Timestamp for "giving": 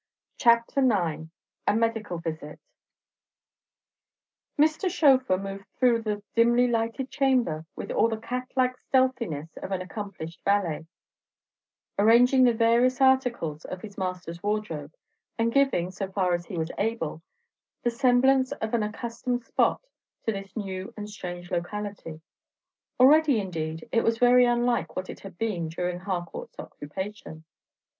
15.53-15.91